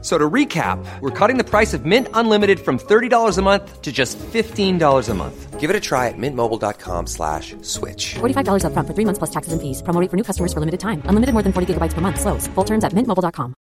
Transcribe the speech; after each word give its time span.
So 0.00 0.16
to 0.16 0.30
recap, 0.30 0.78
we're 1.00 1.10
cutting 1.10 1.38
the 1.38 1.44
price 1.44 1.74
of 1.74 1.84
Mint 1.84 2.06
Unlimited 2.14 2.60
from 2.60 2.78
$30 2.78 3.36
a 3.36 3.42
month 3.42 3.82
to 3.82 3.90
just 3.90 4.16
$15 4.18 5.08
a 5.08 5.14
month. 5.14 5.58
Give 5.58 5.70
it 5.70 5.74
a 5.74 5.80
try 5.80 6.06
at 6.06 6.14
mintmobile.com 6.16 7.08
slash 7.08 7.56
switch. 7.62 8.14
$45 8.20 8.62
upfront 8.62 8.86
for 8.86 8.94
three 8.94 9.04
months 9.04 9.18
plus 9.18 9.30
taxes 9.30 9.52
and 9.52 9.60
fees. 9.60 9.82
Promo 9.82 10.00
rate 10.00 10.08
for 10.08 10.16
new 10.16 10.22
customers 10.22 10.52
for 10.52 10.60
limited 10.60 10.78
time. 10.78 11.02
Unlimited 11.10 11.34
more 11.34 11.42
than 11.42 11.52
40 11.52 11.74
gigabytes 11.74 11.94
per 11.94 12.00
month. 12.00 12.20
Slows. 12.20 12.46
Full 12.54 12.64
terms 12.64 12.84
at 12.84 12.94
mintmobile.com. 12.94 13.54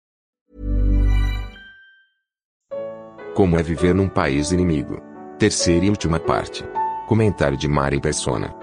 Como 3.35 3.59
é 3.59 3.63
viver 3.63 3.95
num 3.95 4.09
país 4.09 4.51
inimigo? 4.51 4.99
Terceira 5.39 5.85
e 5.85 5.91
última 5.91 6.19
parte. 6.19 6.65
Comentário 7.07 7.57
de 7.57 7.69
Mari 7.69 8.01
Persona. 8.01 8.55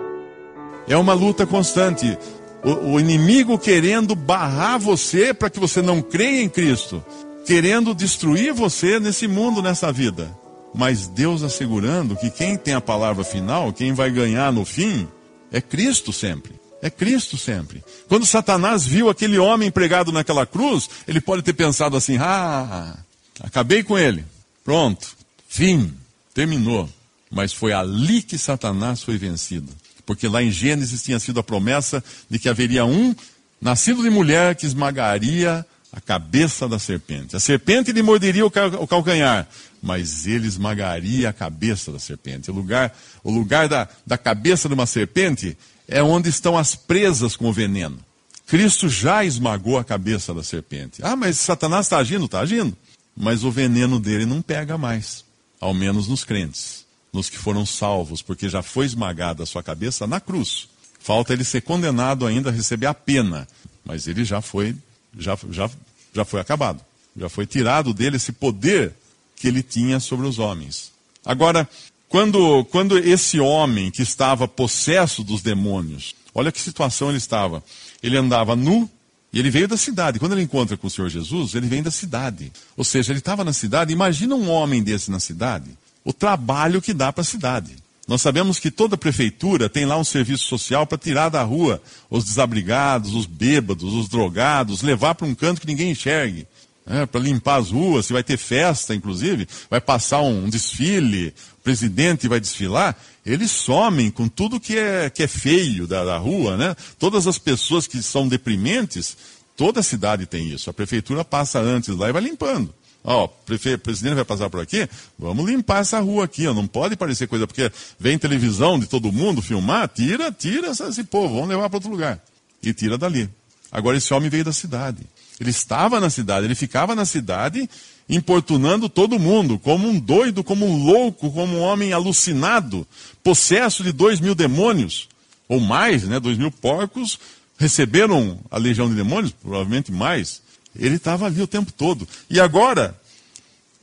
É 0.88 0.98
uma 0.98 1.14
luta 1.14 1.46
constante. 1.46 2.18
O, 2.64 2.94
o 2.94 3.00
inimigo 3.00 3.58
querendo 3.60 4.16
barrar 4.16 4.80
você 4.80 5.34
para 5.34 5.50
que 5.50 5.60
você 5.60 5.82
não 5.82 6.02
creia 6.02 6.42
em 6.42 6.50
Cristo. 6.50 7.04
Querendo 7.46 7.94
destruir 7.94 8.54
você 8.54 9.00
nesse 9.00 9.28
mundo, 9.28 9.62
nessa 9.62 9.92
vida. 9.92 10.36
Mas 10.74 11.08
Deus 11.08 11.44
assegurando 11.44 12.16
que 12.16 12.30
quem 12.30 12.58
tem 12.58 12.74
a 12.74 12.82
palavra 12.82 13.24
final, 13.24 13.72
quem 13.72 13.94
vai 13.94 14.10
ganhar 14.10 14.52
no 14.52 14.66
fim, 14.66 15.08
é 15.52 15.62
Cristo 15.62 16.12
sempre. 16.12 16.54
É 16.82 16.90
Cristo 16.90 17.38
sempre. 17.38 17.84
Quando 18.10 18.26
Satanás 18.26 18.86
viu 18.86 19.10
aquele 19.10 19.38
homem 19.38 19.72
pregado 19.72 20.12
naquela 20.12 20.46
cruz, 20.46 20.90
ele 21.08 21.22
pode 21.22 21.42
ter 21.42 21.54
pensado 21.54 21.96
assim: 21.96 22.18
ah, 22.20 22.98
acabei 23.40 23.84
com 23.84 23.98
ele. 23.98 24.26
Pronto, 24.64 25.16
fim, 25.48 25.94
terminou. 26.34 26.90
Mas 27.32 27.54
foi 27.54 27.72
ali 27.72 28.22
que 28.22 28.38
Satanás 28.38 29.02
foi 29.02 29.18
vencido. 29.18 29.72
Porque 30.06 30.28
lá 30.28 30.44
em 30.44 30.52
Gênesis 30.52 31.04
tinha 31.04 31.20
sido 31.20 31.40
a 31.40 31.44
promessa 31.44 32.04
de 32.30 32.38
que 32.38 32.50
haveria 32.50 32.86
um 32.86 33.16
nascido 33.62 34.04
de 34.04 34.10
mulher 34.10 34.56
que 34.56 34.66
esmagaria 34.66 35.66
a 35.94 36.02
cabeça 36.02 36.68
da 36.68 36.80
serpente. 36.80 37.36
A 37.36 37.40
serpente 37.40 37.92
lhe 37.92 38.02
morderia 38.02 38.44
o 38.44 38.50
calcanhar, 38.88 39.48
mas 39.80 40.26
ele 40.26 40.48
esmagaria 40.48 41.30
a 41.30 41.34
cabeça 41.34 41.92
da 41.92 42.00
serpente. 42.00 42.50
O 42.50 42.54
lugar, 42.54 42.98
o 43.24 43.32
lugar 43.32 43.70
da, 43.70 43.88
da 44.06 44.18
cabeça 44.18 44.68
de 44.68 44.74
uma 44.74 44.88
serpente 44.88 45.56
é 45.88 46.02
onde 46.02 46.30
estão 46.30 46.58
as 46.58 46.74
presas 46.74 47.36
com 47.36 47.48
o 47.48 47.54
veneno. 47.54 48.00
Cristo 48.48 48.90
já 48.90 49.24
esmagou 49.24 49.78
a 49.78 49.84
cabeça 49.84 50.34
da 50.34 50.44
serpente. 50.44 51.00
Ah, 51.04 51.16
mas 51.16 51.38
Satanás 51.38 51.86
está 51.86 51.98
agindo? 51.98 52.26
Está 52.26 52.40
agindo. 52.40 52.76
Mas 53.16 53.44
o 53.44 53.52
veneno 53.52 54.00
dele 54.00 54.26
não 54.26 54.42
pega 54.42 54.80
mais. 54.80 55.24
Ao 55.62 55.76
menos 55.76 56.08
nos 56.08 56.24
crentes, 56.24 56.86
nos 57.14 57.30
que 57.30 57.38
foram 57.38 57.68
salvos, 57.68 58.22
porque 58.22 58.50
já 58.50 58.64
foi 58.64 58.88
esmagada 58.88 59.44
a 59.44 59.46
sua 59.46 59.62
cabeça 59.62 60.08
na 60.08 60.20
cruz. 60.20 60.68
Falta 61.00 61.34
ele 61.34 61.44
ser 61.44 61.62
condenado 61.62 62.26
ainda 62.26 62.50
a 62.50 62.54
receber 62.54 62.88
a 62.88 62.94
pena, 62.94 63.48
mas 63.86 64.08
ele 64.08 64.26
já 64.26 64.42
foi 64.42 64.76
já, 65.18 65.38
já, 65.52 65.70
já 66.14 66.26
foi 66.26 66.40
acabado. 66.40 66.82
Já 67.16 67.30
foi 67.30 67.46
tirado 67.46 67.94
dele 67.94 68.18
esse 68.18 68.32
poder 68.32 68.94
que 69.36 69.48
ele 69.48 69.62
tinha 69.62 70.00
sobre 70.00 70.26
os 70.26 70.40
homens. 70.40 70.92
Agora, 71.26 71.68
quando, 72.10 72.64
quando 72.66 72.98
esse 72.98 73.40
homem 73.40 73.92
que 73.92 74.02
estava 74.02 74.48
possesso 74.48 75.24
dos 75.24 75.42
demônios, 75.42 76.16
olha 76.34 76.52
que 76.52 76.62
situação 76.62 77.10
ele 77.10 77.18
estava. 77.18 77.64
Ele 78.02 78.18
andava 78.18 78.56
nu 78.56 78.90
e 79.32 79.40
ele 79.40 79.50
veio 79.50 79.68
da 79.68 79.78
cidade. 79.78 80.20
Quando 80.20 80.34
ele 80.34 80.44
encontra 80.44 80.78
com 80.78 80.88
o 80.88 80.90
Senhor 80.90 81.10
Jesus, 81.10 81.56
ele 81.56 81.68
vem 81.68 81.82
da 81.82 81.92
cidade. 81.92 82.52
Ou 82.78 82.84
seja, 82.84 83.12
ele 83.12 83.20
estava 83.20 83.44
na 83.44 83.54
cidade. 83.54 83.92
Imagina 83.92 84.36
um 84.36 84.50
homem 84.50 84.84
desse 84.84 85.10
na 85.10 85.20
cidade, 85.20 85.72
o 86.04 86.14
trabalho 86.14 86.82
que 86.82 86.94
dá 86.94 87.12
para 87.12 87.22
a 87.22 87.26
cidade. 87.26 87.83
Nós 88.08 88.22
sabemos 88.22 88.60
que 88.60 88.70
toda 88.70 88.98
prefeitura 88.98 89.70
tem 89.70 89.86
lá 89.86 89.98
um 89.98 90.04
serviço 90.04 90.44
social 90.46 90.86
para 90.86 90.98
tirar 90.98 91.30
da 91.30 91.42
rua 91.42 91.82
os 92.10 92.26
desabrigados, 92.26 93.14
os 93.14 93.26
bêbados, 93.26 93.94
os 93.94 94.10
drogados, 94.10 94.82
levar 94.82 95.16
para 95.16 95.26
um 95.26 95.34
canto 95.34 95.62
que 95.62 95.68
ninguém 95.68 95.92
enxergue. 95.92 96.46
Né, 96.86 97.06
para 97.06 97.22
limpar 97.22 97.62
as 97.62 97.72
ruas, 97.72 98.06
se 98.06 98.12
vai 98.12 98.24
ter 98.24 98.36
festa, 98.36 98.94
inclusive, 98.94 99.48
vai 99.70 99.80
passar 99.80 100.22
um 100.22 100.50
desfile, 100.50 101.34
o 101.60 101.64
presidente 101.64 102.28
vai 102.28 102.42
desfilar, 102.42 102.98
eles 103.26 103.52
somem 103.52 104.12
com 104.12 104.28
tudo 104.28 104.60
que 104.60 104.78
é, 104.78 105.10
que 105.10 105.24
é 105.24 105.28
feio 105.28 105.88
da, 105.88 106.04
da 106.04 106.18
rua, 106.18 106.58
né? 106.58 106.76
Todas 107.00 107.26
as 107.26 107.38
pessoas 107.38 107.88
que 107.88 108.04
são 108.04 108.28
deprimentes, 108.28 109.16
toda 109.56 109.80
a 109.80 109.84
cidade 109.84 110.26
tem 110.26 110.50
isso. 110.50 110.70
A 110.70 110.74
prefeitura 110.74 111.24
passa 111.24 111.58
antes 111.58 111.96
lá 111.96 112.10
e 112.10 112.12
vai 112.12 112.22
limpando. 112.22 112.74
Ó, 113.04 113.26
o 113.26 113.78
presidente 113.80 114.16
vai 114.16 114.24
passar 114.24 114.50
por 114.50 114.62
aqui, 114.62 114.88
vamos 115.20 115.46
limpar 115.46 115.82
essa 115.82 116.00
rua 116.00 116.24
aqui, 116.24 116.48
ó, 116.48 116.54
não 116.54 116.66
pode 116.66 116.96
parecer 116.96 117.28
coisa, 117.28 117.46
porque 117.46 117.70
vem 118.00 118.18
televisão 118.18 118.80
de 118.80 118.88
todo 118.88 119.12
mundo 119.12 119.42
filmar, 119.42 119.90
tira, 119.90 120.32
tira 120.32 120.72
esse 120.72 121.04
povo, 121.04 121.36
vamos 121.36 121.50
levar 121.50 121.70
para 121.70 121.78
outro 121.78 121.92
lugar. 121.92 122.24
E 122.62 122.74
tira 122.74 122.98
dali. 122.98 123.30
Agora 123.70 123.98
esse 123.98 124.14
homem 124.14 124.30
veio 124.30 124.46
da 124.46 124.54
cidade. 124.54 125.00
Ele 125.38 125.50
estava 125.50 126.00
na 126.00 126.10
cidade, 126.10 126.46
ele 126.46 126.56
ficava 126.56 126.96
na 126.96 127.04
cidade 127.04 127.70
importunando 128.08 128.88
todo 128.88 129.20
mundo, 129.20 129.58
como 129.60 129.88
um 129.90 130.00
doido, 130.00 130.44
como 130.44 130.66
um 130.66 130.86
louco, 130.86 131.32
como 131.32 131.58
um 131.58 131.62
homem 131.62 131.92
alucinado, 131.92 132.88
possesso 133.24 133.84
de 133.84 133.92
dois 133.92 134.20
mil 134.20 134.36
demônios, 134.36 135.10
ou 135.50 135.60
mais, 135.60 136.04
né? 136.04 136.20
Dois 136.20 136.38
mil 136.38 136.52
porcos 136.52 137.20
receberam 137.58 138.40
a 138.52 138.58
legião 138.58 138.88
de 138.88 138.96
demônios, 138.96 139.32
provavelmente 139.32 139.92
mais. 139.92 140.43
Ele 140.78 140.96
estava 140.96 141.26
ali 141.26 141.42
o 141.42 141.48
tempo 141.48 141.72
todo. 141.72 142.08
E 142.30 142.40
agora, 142.40 142.96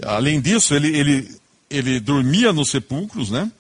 além 0.03 0.41
disso, 0.41 0.75
ele, 0.75 0.97
ele, 0.97 1.37
ele 1.69 2.01
dormia 2.01 2.53
nos 2.53 2.71
sepulcros, 2.71 3.31
né? 3.31 3.51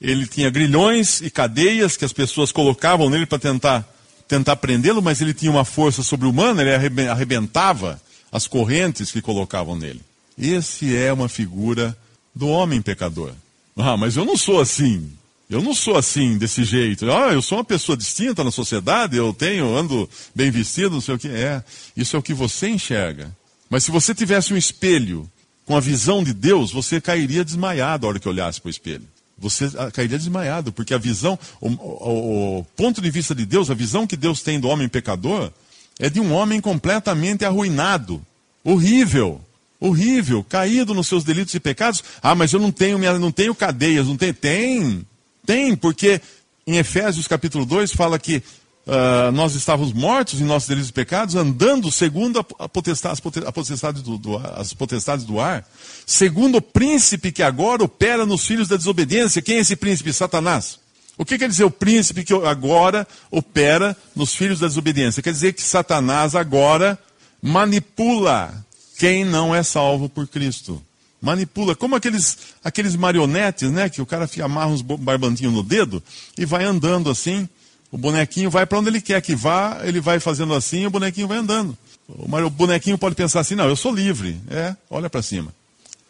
Ele 0.00 0.26
tinha 0.26 0.50
grilhões 0.50 1.20
e 1.20 1.30
cadeias 1.30 1.96
que 1.96 2.04
as 2.04 2.12
pessoas 2.12 2.52
colocavam 2.52 3.08
nele 3.08 3.26
para 3.26 3.38
tentar, 3.38 3.88
tentar 4.28 4.56
prendê-lo, 4.56 5.00
mas 5.00 5.20
ele 5.20 5.32
tinha 5.32 5.50
uma 5.50 5.64
força 5.64 6.02
sobre-humana, 6.02 6.62
ele 6.62 7.08
arrebentava 7.08 8.00
as 8.30 8.46
correntes 8.46 9.10
que 9.10 9.22
colocavam 9.22 9.76
nele. 9.76 10.02
Esse 10.36 10.94
é 10.94 11.12
uma 11.12 11.28
figura 11.28 11.96
do 12.34 12.48
homem 12.48 12.82
pecador. 12.82 13.32
Ah, 13.76 13.96
mas 13.96 14.16
eu 14.16 14.24
não 14.24 14.36
sou 14.36 14.60
assim. 14.60 15.10
Eu 15.48 15.60
não 15.60 15.74
sou 15.74 15.96
assim, 15.96 16.38
desse 16.38 16.64
jeito. 16.64 17.10
Ah, 17.10 17.32
eu 17.32 17.42
sou 17.42 17.58
uma 17.58 17.64
pessoa 17.64 17.96
distinta 17.96 18.42
na 18.42 18.50
sociedade, 18.50 19.16
eu 19.16 19.32
tenho, 19.32 19.76
ando 19.76 20.08
bem 20.34 20.50
vestido, 20.50 20.94
não 20.94 21.00
sei 21.00 21.14
o 21.14 21.18
que. 21.18 21.28
É, 21.28 21.62
isso 21.96 22.16
é 22.16 22.18
o 22.18 22.22
que 22.22 22.32
você 22.32 22.68
enxerga. 22.68 23.34
Mas 23.68 23.84
se 23.84 23.90
você 23.90 24.14
tivesse 24.14 24.54
um 24.54 24.56
espelho 24.56 25.30
com 25.66 25.76
a 25.76 25.80
visão 25.80 26.22
de 26.22 26.32
Deus, 26.32 26.72
você 26.72 27.00
cairia 27.00 27.44
desmaiado 27.44 28.06
a 28.06 28.08
hora 28.08 28.18
que 28.18 28.28
olhasse 28.28 28.60
para 28.60 28.68
o 28.68 28.70
espelho. 28.70 29.06
Você 29.36 29.70
ah, 29.76 29.90
cairia 29.90 30.16
desmaiado, 30.16 30.72
porque 30.72 30.94
a 30.94 30.98
visão, 30.98 31.38
o, 31.60 31.68
o, 31.68 32.58
o 32.60 32.64
ponto 32.76 33.00
de 33.00 33.10
vista 33.10 33.34
de 33.34 33.44
Deus, 33.44 33.70
a 33.70 33.74
visão 33.74 34.06
que 34.06 34.16
Deus 34.16 34.42
tem 34.42 34.60
do 34.60 34.68
homem 34.68 34.88
pecador, 34.88 35.50
é 35.98 36.08
de 36.08 36.20
um 36.20 36.32
homem 36.32 36.60
completamente 36.60 37.44
arruinado, 37.44 38.24
horrível, 38.62 39.40
horrível, 39.78 40.44
caído 40.44 40.94
nos 40.94 41.06
seus 41.06 41.24
delitos 41.24 41.54
e 41.54 41.60
pecados. 41.60 42.02
Ah, 42.22 42.34
mas 42.34 42.52
eu 42.52 42.60
não 42.60 42.72
tenho, 42.72 42.98
não 43.18 43.32
tenho 43.32 43.54
cadeias, 43.54 44.06
não 44.06 44.16
tenho. 44.16 44.34
Tem. 44.34 45.06
Tem, 45.46 45.76
porque 45.76 46.20
em 46.66 46.76
Efésios 46.76 47.28
capítulo 47.28 47.66
2 47.66 47.92
fala 47.92 48.18
que 48.18 48.42
uh, 48.86 49.30
nós 49.32 49.54
estávamos 49.54 49.92
mortos 49.92 50.40
em 50.40 50.44
nossos 50.44 50.68
delitos 50.68 50.90
e 50.90 50.92
pecados, 50.92 51.34
andando 51.34 51.90
segundo 51.92 52.38
a 52.58 52.68
potestade, 52.68 53.20
a 53.46 53.52
potestade 53.52 54.02
do, 54.02 54.16
do, 54.16 54.36
as 54.36 54.72
potestades 54.72 55.24
do 55.24 55.40
ar, 55.40 55.66
segundo 56.06 56.56
o 56.56 56.62
príncipe 56.62 57.32
que 57.32 57.42
agora 57.42 57.84
opera 57.84 58.24
nos 58.24 58.46
filhos 58.46 58.68
da 58.68 58.76
desobediência. 58.76 59.42
Quem 59.42 59.56
é 59.56 59.60
esse 59.60 59.76
príncipe? 59.76 60.12
Satanás. 60.12 60.78
O 61.16 61.24
que 61.24 61.38
quer 61.38 61.48
dizer 61.48 61.64
o 61.64 61.70
príncipe 61.70 62.24
que 62.24 62.34
agora 62.34 63.06
opera 63.30 63.96
nos 64.16 64.34
filhos 64.34 64.58
da 64.58 64.66
desobediência? 64.66 65.22
Quer 65.22 65.32
dizer 65.32 65.52
que 65.52 65.62
Satanás 65.62 66.34
agora 66.34 66.98
manipula 67.40 68.52
quem 68.98 69.24
não 69.24 69.54
é 69.54 69.62
salvo 69.62 70.08
por 70.08 70.26
Cristo 70.26 70.82
manipula, 71.24 71.74
como 71.74 71.96
aqueles, 71.96 72.36
aqueles 72.62 72.94
marionetes, 72.94 73.70
né? 73.70 73.88
Que 73.88 74.02
o 74.02 74.06
cara 74.06 74.28
amarra 74.42 74.68
uns 74.68 74.82
barbantinhos 74.82 75.54
no 75.54 75.62
dedo 75.62 76.02
e 76.36 76.44
vai 76.44 76.64
andando 76.64 77.10
assim. 77.10 77.48
O 77.90 77.96
bonequinho 77.96 78.50
vai 78.50 78.66
para 78.66 78.78
onde 78.78 78.88
ele 78.88 79.00
quer 79.00 79.22
que 79.22 79.34
vá, 79.34 79.80
ele 79.84 80.00
vai 80.00 80.20
fazendo 80.20 80.52
assim 80.52 80.82
e 80.82 80.86
o 80.86 80.90
bonequinho 80.90 81.26
vai 81.26 81.38
andando. 81.38 81.76
O 82.08 82.50
bonequinho 82.50 82.98
pode 82.98 83.14
pensar 83.14 83.40
assim: 83.40 83.54
não, 83.54 83.66
eu 83.66 83.76
sou 83.76 83.94
livre. 83.94 84.38
É, 84.50 84.76
olha 84.90 85.08
para 85.08 85.22
cima. 85.22 85.54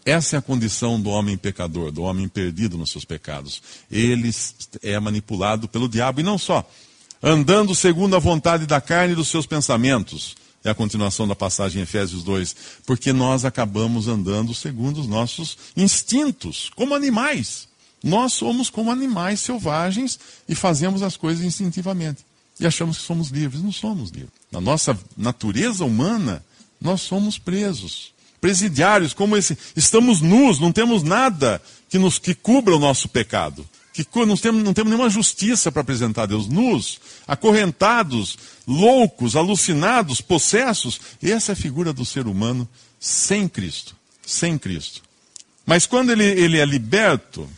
Essa 0.05 0.37
é 0.37 0.39
a 0.39 0.43
condição 0.43 1.01
do 1.01 1.09
homem 1.09 1.37
pecador, 1.37 1.91
do 1.91 2.03
homem 2.03 2.29
perdido 2.29 2.77
nos 2.77 2.91
seus 2.91 3.05
pecados. 3.05 3.63
Ele 3.91 4.31
é 4.83 4.99
manipulado 4.99 5.69
pelo 5.69 5.89
diabo 5.89 6.21
e 6.21 6.23
não 6.23 6.37
só. 6.37 6.69
Andando 7.23 7.75
segundo 7.75 8.17
a 8.17 8.19
vontade 8.19 8.67
da 8.67 8.81
carne 8.81 9.13
e 9.13 9.17
dos 9.17 9.29
seus 9.29 9.47
pensamentos 9.47 10.37
é 10.65 10.71
a 10.71 10.75
continuação 10.75 11.29
da 11.29 11.37
passagem 11.37 11.81
em 11.81 11.83
Efésios 11.85 12.25
2. 12.25 12.57
Porque 12.87 13.13
nós 13.13 13.45
acabamos 13.45 14.09
andando 14.09 14.55
segundo 14.55 15.01
os 15.01 15.07
nossos 15.07 15.59
instintos, 15.77 16.71
como 16.75 16.95
animais. 16.95 17.69
Nós 18.03 18.33
somos 18.33 18.71
como 18.71 18.91
animais 18.91 19.41
selvagens 19.41 20.19
e 20.49 20.55
fazemos 20.55 21.03
as 21.03 21.17
coisas 21.17 21.45
instintivamente. 21.45 22.25
E 22.59 22.67
achamos 22.67 22.99
que 22.99 23.05
somos 23.05 23.29
livres. 23.29 23.63
Não 23.63 23.73
somos 23.73 24.11
livres. 24.11 24.33
Na 24.51 24.61
nossa 24.61 24.99
natureza 25.17 25.85
humana, 25.85 26.45
Nós 26.81 27.01
somos 27.01 27.39
presos. 27.39 28.13
Presidiários, 28.41 29.15
como 29.15 29.39
esse. 29.39 29.57
Estamos 29.75 30.21
nus, 30.21 30.61
não 30.61 30.71
temos 30.71 31.03
nada 31.03 31.63
que 31.89 31.99
nos 31.99 32.19
que 32.19 32.35
cubra 32.35 32.77
o 32.77 32.79
nosso 32.79 33.09
pecado. 33.09 33.67
Que 33.95 34.05
não 34.27 34.37
temos, 34.37 34.63
não 34.63 34.75
temos 34.75 34.91
nenhuma 34.91 35.09
justiça 35.09 35.71
para 35.71 35.81
apresentar 35.81 36.25
a 36.25 36.27
Deus. 36.27 36.49
Nus, 36.49 37.01
acorrentados, 37.27 38.37
loucos, 38.67 39.37
alucinados, 39.37 40.21
possessos. 40.21 41.01
Essa 41.23 41.53
é 41.53 41.55
a 41.55 41.57
figura 41.57 41.93
do 41.93 42.05
ser 42.05 42.27
humano 42.27 42.69
sem 42.99 43.49
Cristo. 43.49 43.97
Sem 44.27 44.59
Cristo. 44.59 45.01
Mas 45.65 45.87
quando 45.87 46.11
ele, 46.11 46.25
ele 46.25 46.59
é 46.59 46.65
liberto, 46.65 47.49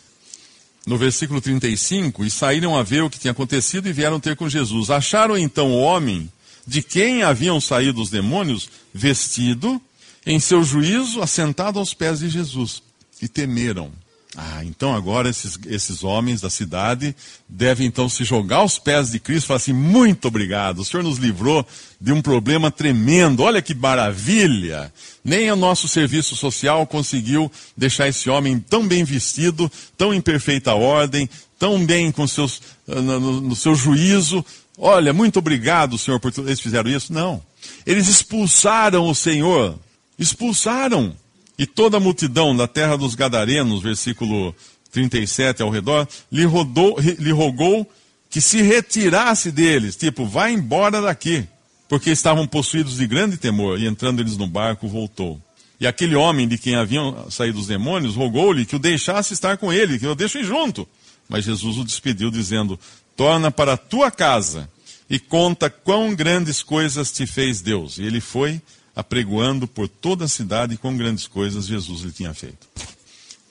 no 0.86 0.96
versículo 0.96 1.40
35, 1.40 2.24
e 2.24 2.30
saíram 2.30 2.76
a 2.76 2.82
ver 2.82 3.02
o 3.02 3.10
que 3.10 3.18
tinha 3.18 3.32
acontecido 3.32 3.88
e 3.88 3.92
vieram 3.92 4.20
ter 4.20 4.36
com 4.36 4.48
Jesus. 4.48 4.90
Acharam 4.90 5.38
então 5.38 5.72
o 5.72 5.80
homem 5.80 6.30
de 6.66 6.82
quem 6.82 7.22
haviam 7.22 7.60
saído 7.60 8.02
os 8.02 8.10
demônios, 8.10 8.68
vestido, 8.92 9.80
em 10.26 10.38
seu 10.38 10.62
juízo, 10.62 11.22
assentado 11.22 11.78
aos 11.78 11.94
pés 11.94 12.18
de 12.18 12.28
Jesus. 12.28 12.82
E 13.22 13.26
temeram. 13.26 13.90
Ah, 14.38 14.62
então 14.62 14.94
agora 14.94 15.30
esses, 15.30 15.58
esses 15.66 16.04
homens 16.04 16.42
da 16.42 16.50
cidade 16.50 17.16
devem 17.48 17.86
então 17.86 18.06
se 18.06 18.22
jogar 18.22 18.58
aos 18.58 18.78
pés 18.78 19.10
de 19.10 19.18
Cristo 19.18 19.44
e 19.44 19.48
falar 19.48 19.56
assim: 19.56 19.72
muito 19.72 20.28
obrigado, 20.28 20.80
o 20.80 20.84
Senhor 20.84 21.02
nos 21.02 21.16
livrou 21.16 21.66
de 21.98 22.12
um 22.12 22.20
problema 22.20 22.70
tremendo, 22.70 23.42
olha 23.42 23.62
que 23.62 23.74
maravilha. 23.74 24.92
Nem 25.24 25.50
o 25.50 25.56
nosso 25.56 25.88
serviço 25.88 26.36
social 26.36 26.86
conseguiu 26.86 27.50
deixar 27.74 28.08
esse 28.08 28.28
homem 28.28 28.60
tão 28.60 28.86
bem 28.86 29.04
vestido, 29.04 29.72
tão 29.96 30.12
em 30.12 30.20
perfeita 30.20 30.74
ordem, 30.74 31.30
tão 31.58 31.86
bem 31.86 32.12
com 32.12 32.26
seus, 32.26 32.60
ah, 32.86 33.00
no, 33.00 33.40
no 33.40 33.56
seu 33.56 33.74
juízo. 33.74 34.44
Olha, 34.76 35.14
muito 35.14 35.38
obrigado, 35.38 35.96
Senhor, 35.96 36.20
por 36.20 36.30
eles 36.36 36.60
fizeram 36.60 36.90
isso. 36.90 37.10
Não. 37.10 37.42
Eles 37.86 38.06
expulsaram 38.06 39.08
o 39.08 39.14
Senhor, 39.14 39.78
expulsaram 40.18 41.16
e 41.58 41.66
toda 41.66 41.96
a 41.96 42.00
multidão 42.00 42.56
da 42.56 42.66
terra 42.66 42.96
dos 42.96 43.14
Gadarenos, 43.14 43.82
versículo 43.82 44.54
37 44.92 45.62
ao 45.62 45.70
redor, 45.70 46.06
lhe, 46.30 46.44
rodou, 46.44 46.96
lhe 47.00 47.32
rogou 47.32 47.90
que 48.28 48.40
se 48.40 48.60
retirasse 48.62 49.50
deles, 49.50 49.96
tipo, 49.96 50.26
vai 50.26 50.52
embora 50.52 51.00
daqui, 51.00 51.46
porque 51.88 52.10
estavam 52.10 52.46
possuídos 52.46 52.96
de 52.96 53.06
grande 53.06 53.36
temor, 53.36 53.80
e 53.80 53.86
entrando 53.86 54.20
eles 54.20 54.36
no 54.36 54.46
barco, 54.46 54.88
voltou. 54.88 55.40
E 55.78 55.86
aquele 55.86 56.14
homem 56.14 56.48
de 56.48 56.58
quem 56.58 56.74
haviam 56.74 57.30
saído 57.30 57.58
os 57.58 57.66
demônios 57.66 58.14
rogou-lhe 58.14 58.64
que 58.64 58.76
o 58.76 58.78
deixasse 58.78 59.34
estar 59.34 59.58
com 59.58 59.72
ele, 59.72 59.98
que 59.98 60.06
o 60.06 60.14
deixe 60.14 60.42
junto. 60.42 60.88
Mas 61.28 61.44
Jesus 61.44 61.76
o 61.76 61.84
despediu, 61.84 62.30
dizendo: 62.30 62.78
Torna 63.14 63.50
para 63.50 63.74
a 63.74 63.76
tua 63.76 64.10
casa 64.10 64.68
e 65.08 65.18
conta 65.18 65.68
quão 65.68 66.14
grandes 66.14 66.62
coisas 66.62 67.12
te 67.12 67.26
fez 67.26 67.60
Deus. 67.60 67.98
E 67.98 68.04
ele 68.04 68.20
foi 68.20 68.60
apregoando 68.96 69.68
por 69.68 69.86
toda 69.86 70.24
a 70.24 70.28
cidade 70.28 70.78
com 70.78 70.96
grandes 70.96 71.26
coisas 71.26 71.66
Jesus 71.66 72.00
lhe 72.00 72.10
tinha 72.10 72.32
feito. 72.32 72.66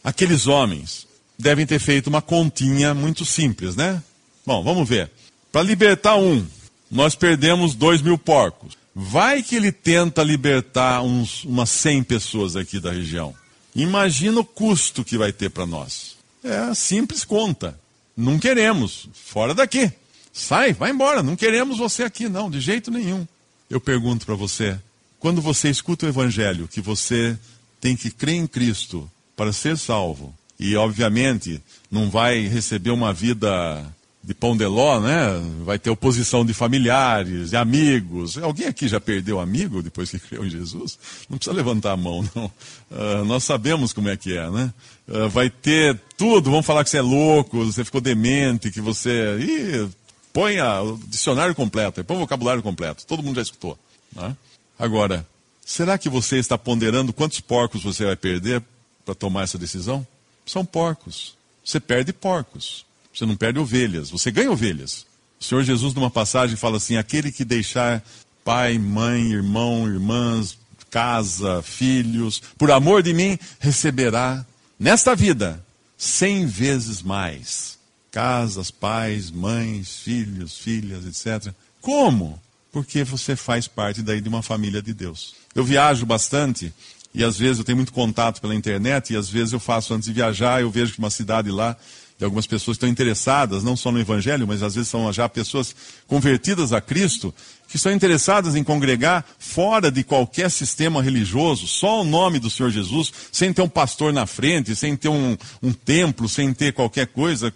Aqueles 0.03 0.47
homens 0.47 1.07
devem 1.38 1.68
ter 1.68 1.80
feito 1.80 2.07
uma 2.07 2.21
continha 2.21 2.95
muito 2.95 3.24
simples, 3.24 3.75
né? 3.75 4.01
Bom, 4.44 4.63
vamos 4.63 4.89
ver. 4.89 5.12
Para 5.51 5.62
libertar 5.62 6.15
um, 6.18 6.45
nós 6.89 7.13
perdemos 7.13 7.75
dois 7.75 8.01
mil 8.01 8.18
porcos. 8.18 8.75
Vai 8.94 9.44
que 9.44 9.56
ele 9.56 9.71
tenta 9.71 10.24
libertar 10.24 11.01
uns, 11.01 11.44
umas 11.44 11.69
100 11.69 12.03
pessoas 12.03 12.56
aqui 12.56 12.80
da 12.80 12.91
região. 12.91 13.36
Imagina 13.75 14.39
o 14.39 14.45
custo 14.45 15.03
que 15.03 15.18
vai 15.18 15.33
ter 15.33 15.50
para 15.50 15.65
nós. 15.65 16.15
É 16.44 16.74
simples 16.74 17.25
conta. 17.25 17.77
Não 18.15 18.39
queremos. 18.39 19.09
Fora 19.13 19.53
daqui. 19.53 19.91
Sai, 20.31 20.74
vai 20.74 20.91
embora. 20.91 21.21
Não 21.21 21.36
queremos 21.36 21.77
você 21.77 22.03
aqui, 22.03 22.30
não, 22.30 22.50
de 22.50 22.62
jeito 22.62 22.89
nenhum. 22.89 23.27
Eu 23.69 23.81
pergunto 23.81 24.25
para 24.25 24.36
você: 24.36 24.80
quando 25.25 25.42
você 25.42 25.72
escuta 25.72 26.06
o 26.06 26.10
Evangelho, 26.10 26.68
que 26.68 26.80
você 26.80 27.36
tem 27.81 27.95
que 27.95 28.12
crer 28.12 28.36
em 28.36 28.45
Cristo 28.45 29.10
para 29.36 29.51
ser 29.51 29.75
salvo, 29.75 30.31
e 30.60 30.75
obviamente 30.75 31.60
não 31.89 32.12
vai 32.12 32.42
receber 32.42 32.92
uma 32.92 33.12
vida 33.12 33.83
de 34.24 34.36
pão 34.36 34.56
de 34.56 34.68
ló, 34.68 35.00
né? 35.00 35.42
Vai 35.63 35.80
ter 35.80 35.89
oposição 35.89 36.45
de 36.45 36.54
familiares, 36.54 37.50
de 37.50 37.57
amigos. 37.57 38.38
Alguém 38.38 38.68
aqui 38.68 38.88
já 38.88 39.01
perdeu 39.01 39.39
amigo 39.39 39.81
depois 39.81 40.12
que 40.12 40.19
creu 40.30 40.45
em 40.45 40.50
Jesus? 40.51 41.00
Não 41.27 41.39
precisa 41.39 41.57
levantar 41.57 41.94
a 41.94 41.98
mão, 41.98 42.24
não. 42.36 42.45
Uh, 42.45 43.25
nós 43.25 43.44
sabemos 43.44 43.92
como 43.92 44.10
é 44.10 44.16
que 44.16 44.38
é, 44.38 44.48
né? 44.51 44.72
Uh, 45.07 45.27
vai 45.27 45.50
ter 45.50 46.00
tudo, 46.16 46.51
vão 46.51 46.62
falar 46.62 46.83
que 46.83 46.92
você 46.92 47.00
é 47.00 47.01
louco, 47.01 47.66
você 47.66 47.83
ficou 47.83 48.00
demente, 48.00 48.69
que 48.69 48.80
você. 48.80 49.39
Ih, 49.39 49.89
põe 50.31 50.62
o 50.62 51.00
dicionário 51.07 51.56
completo, 51.56 52.04
põe 52.04 52.16
o 52.16 52.19
vocabulário 52.19 52.62
completo. 52.62 53.07
Todo 53.07 53.24
mundo 53.24 53.38
já 53.38 53.42
escutou. 53.42 53.75
Né? 54.16 54.36
Agora, 54.77 55.25
será 55.66 55.98
que 55.98 56.10
você 56.10 56.38
está 56.38 56.57
ponderando 56.57 57.13
quantos 57.13 57.39
porcos 57.39 57.83
você 57.83 58.06
vai 58.06 58.16
perder 58.16 58.62
para 59.06 59.16
tomar 59.16 59.44
essa 59.44 59.57
decisão? 59.57 60.06
São 60.45 60.66
porcos. 60.66 61.36
Você 61.63 61.80
perde 61.80 62.13
porcos. 62.13 62.86
Você 63.13 63.25
não 63.25 63.36
perde 63.36 63.60
ovelhas. 63.60 64.10
Você 64.10 64.30
ganha 64.30 64.51
ovelhas. 64.51 65.06
O 65.39 65.44
Senhor 65.44 65.63
Jesus, 65.63 65.94
numa 65.94 66.12
passagem, 66.12 66.56
fala 66.56 66.77
assim: 66.77 66.98
aquele 66.98 67.31
que 67.31 67.45
deixar 67.45 68.04
pai, 68.44 68.77
mãe, 68.77 69.31
irmão, 69.31 69.88
irmãs, 69.88 70.57
casa, 70.89 71.62
filhos, 71.62 72.42
por 72.57 72.72
amor 72.72 73.01
de 73.01 73.13
mim, 73.13 73.38
receberá 73.60 74.45
nesta 74.80 75.16
vida 75.16 75.63
cem 75.98 76.45
vezes 76.45 77.01
mais. 77.01 77.77
Casas, 78.12 78.72
pais, 78.72 79.30
mães, 79.30 79.98
filhos, 79.98 80.57
filhas, 80.57 81.06
etc. 81.06 81.54
Como? 81.81 82.42
Porque 82.75 83.06
você 83.06 83.38
faz 83.38 83.69
parte 83.69 84.01
daí 84.01 84.19
de 84.19 84.27
uma 84.27 84.44
família 84.44 84.81
de 84.81 84.94
Deus. 84.94 85.33
Eu 85.56 85.63
viajo 85.63 86.06
bastante 86.06 86.74
e 87.13 87.24
às 87.24 87.38
vezes 87.38 87.60
eu 87.60 87.63
tenho 87.63 87.77
muito 87.77 87.94
contato 87.94 88.42
pela 88.42 88.54
internet 88.54 89.13
e 89.13 89.16
às 89.16 89.30
vezes 89.30 89.54
eu 89.54 89.62
faço 89.62 89.94
antes 89.94 90.10
de 90.10 90.13
viajar, 90.13 90.60
eu 90.60 90.69
vejo 90.69 90.92
que 90.92 91.00
uma 91.00 91.10
cidade 91.10 91.50
lá 91.50 91.77
e 92.19 92.24
algumas 92.25 92.45
pessoas 92.45 92.75
estão 92.75 92.89
interessadas, 92.89 93.63
não 93.63 93.77
só 93.77 93.94
no 93.94 94.00
Evangelho, 94.01 94.45
mas 94.45 94.62
às 94.62 94.75
vezes 94.75 94.89
são 94.89 95.10
já 95.13 95.30
pessoas 95.30 95.74
convertidas 96.06 96.74
a 96.74 96.81
Cristo, 96.81 97.33
que 97.69 97.77
estão 97.77 97.94
interessadas 97.94 98.57
em 98.57 98.63
congregar 98.63 99.24
fora 99.39 99.89
de 99.89 100.04
qualquer 100.04 100.51
sistema 100.51 101.01
religioso, 101.01 101.68
só 101.68 102.01
o 102.01 102.04
nome 102.04 102.39
do 102.39 102.50
Senhor 102.50 102.72
Jesus, 102.72 103.10
sem 103.31 103.54
ter 103.54 103.62
um 103.62 103.69
pastor 103.69 104.12
na 104.12 104.25
frente, 104.25 104.75
sem 104.75 104.98
ter 104.98 105.07
um, 105.07 105.38
um 105.63 105.72
templo, 105.72 106.27
sem 106.27 106.54
ter 106.54 106.74
qualquer 106.74 107.07
coisa, 107.07 107.54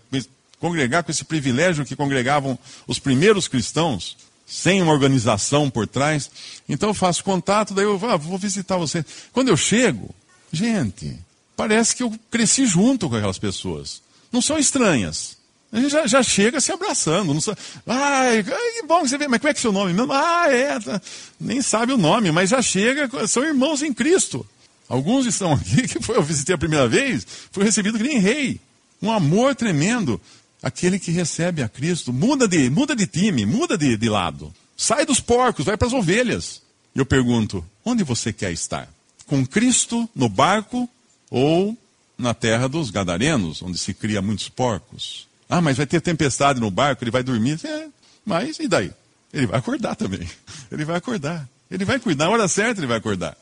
congregar 0.62 1.04
com 1.04 1.12
esse 1.12 1.26
privilégio 1.26 1.84
que 1.84 1.94
congregavam 1.94 2.58
os 2.88 3.00
primeiros 3.00 3.50
cristãos 3.50 4.29
sem 4.50 4.82
uma 4.82 4.92
organização 4.92 5.70
por 5.70 5.88
trás. 5.88 6.30
Então 6.68 6.90
eu 6.90 6.94
faço 6.94 7.24
contato, 7.24 7.74
daí 7.74 7.86
eu 7.86 8.00
ah, 8.10 8.18
vou 8.18 8.38
visitar 8.38 8.78
você. 8.78 9.06
Quando 9.32 9.50
eu 9.50 9.56
chego, 9.56 10.10
gente, 10.52 11.16
parece 11.56 11.96
que 11.96 12.02
eu 12.02 12.12
cresci 12.32 12.66
junto 12.66 13.08
com 13.08 13.16
aquelas 13.16 13.38
pessoas. 13.38 14.02
Não 14.32 14.42
são 14.42 14.58
estranhas. 14.58 15.38
A 15.72 15.80
gente 15.80 15.92
já, 15.92 16.08
já 16.08 16.24
chega 16.24 16.60
se 16.60 16.72
abraçando. 16.72 17.32
Não 17.32 17.40
sabe, 17.40 17.60
ai, 17.86 18.44
que 18.44 18.84
bom 18.88 19.04
que 19.04 19.10
você 19.10 19.18
vê, 19.20 19.28
mas 19.28 19.40
como 19.40 19.50
é 19.50 19.54
que 19.54 19.60
é 19.60 19.62
seu 19.62 19.72
nome 19.72 19.94
mesmo? 19.94 20.12
Ah, 20.12 20.48
é, 20.50 20.80
tá. 20.80 21.00
nem 21.40 21.62
sabe 21.62 21.94
o 21.94 21.98
nome, 21.98 22.32
mas 22.32 22.50
já 22.50 22.62
chega, 22.62 23.08
são 23.28 23.44
irmãos 23.44 23.84
em 23.84 23.94
Cristo. 23.94 24.46
Alguns 24.88 25.28
estão 25.28 25.54
aqui 25.54 25.88
que 25.88 26.02
foi, 26.02 26.18
eu 26.18 26.24
visitei 26.24 26.56
a 26.56 26.58
primeira 26.58 26.88
vez, 26.88 27.26
foi 27.52 27.64
recebido 27.64 28.00
que 28.00 28.04
nem 28.04 28.18
rei. 28.18 28.60
Um 29.00 29.12
amor 29.12 29.54
tremendo. 29.54 30.20
Aquele 30.62 31.00
que 31.00 31.12
recebe 31.12 31.64
a 31.64 31.70
Cristo, 31.70 32.12
muda 32.12 32.48
de, 32.48 32.70
muda 32.70 32.96
de 32.96 33.08
time, 33.08 33.46
muda 33.46 33.78
de, 33.78 33.96
de 33.96 34.10
lado. 34.10 34.54
Sai 34.76 35.06
dos 35.06 35.20
porcos, 35.20 35.66
vai 35.66 35.78
para 35.78 35.88
as 35.88 35.94
ovelhas. 35.94 36.62
Eu 36.94 37.06
pergunto: 37.06 37.66
onde 37.86 38.04
você 38.04 38.34
quer 38.34 38.52
estar? 38.52 38.88
Com 39.26 39.46
Cristo 39.46 40.10
no 40.16 40.28
barco 40.28 40.90
ou 41.30 41.78
na 42.18 42.34
terra 42.34 42.68
dos 42.68 42.90
Gadarenos, 42.90 43.62
onde 43.62 43.78
se 43.78 43.94
cria 43.94 44.22
muitos 44.22 44.50
porcos? 44.50 45.28
Ah, 45.50 45.62
mas 45.62 45.78
vai 45.78 45.86
ter 45.86 46.02
tempestade 46.02 46.60
no 46.60 46.70
barco, 46.70 47.04
ele 47.04 47.12
vai 47.12 47.24
dormir. 47.24 47.60
É, 47.64 47.88
mas 48.26 48.60
e 48.60 48.68
daí? 48.68 48.92
Ele 49.34 49.48
vai 49.48 49.60
acordar 49.60 49.96
também. 49.96 50.28
Ele 50.72 50.84
vai 50.84 50.98
acordar. 50.98 51.48
Ele 51.70 51.86
vai 51.86 52.00
cuidar, 52.00 52.26
na 52.26 52.32
hora 52.32 52.48
certa 52.48 52.80
ele 52.80 52.88
vai 52.88 52.98
acordar. 52.98 53.38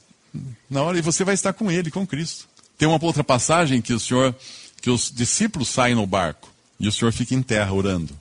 Na 0.69 0.83
hora 0.83 0.97
e 0.97 1.01
você 1.01 1.23
vai 1.23 1.33
estar 1.33 1.53
com 1.53 1.71
ele, 1.71 1.89
com 1.89 2.05
Cristo. 2.05 2.45
Tem 2.77 2.87
uma 2.87 3.01
outra 3.01 3.23
passagem 3.23 3.81
que 3.81 3.93
o 3.93 3.99
Senhor, 3.99 4.35
que 4.81 4.89
os 4.89 5.09
discípulos 5.09 5.69
saem 5.69 5.95
no 5.95 6.05
barco. 6.05 6.49
E 6.79 6.87
o 6.87 6.91
senhor 6.91 7.11
fica 7.11 7.33
em 7.33 7.41
terra 7.41 7.73
orando. 7.73 8.13